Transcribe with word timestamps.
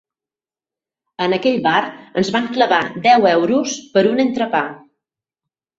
En 1.25 1.35
aquell 1.37 1.59
bar 1.69 1.75
ens 2.23 2.33
van 2.37 2.49
clavar 2.57 2.83
deu 3.07 3.31
euros 3.35 3.79
per 3.95 4.09
un 4.15 4.27
entrepà. 4.27 4.69